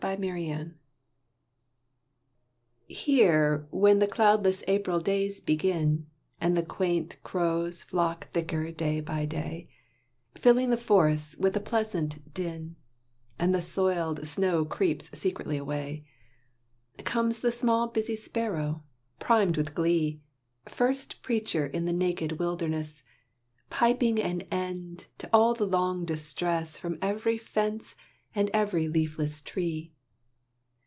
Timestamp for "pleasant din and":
11.59-13.53